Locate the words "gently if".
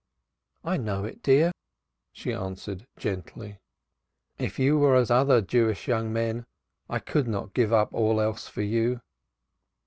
2.97-4.57